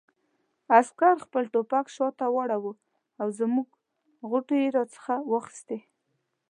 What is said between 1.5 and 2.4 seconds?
ټوپک شاته